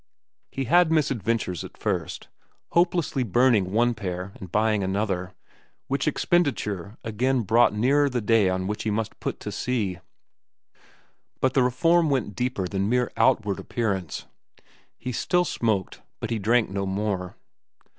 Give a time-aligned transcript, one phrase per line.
[0.49, 2.27] He had misadventures at first,
[2.71, 5.35] hopelessly burning one pair and buying another,
[5.85, 9.99] which expenditure again brought nearer the day on which he must put to sea.
[11.39, 14.25] But the reform went deeper than mere outward appearance.
[14.97, 17.35] He still smoked, but he drank no more.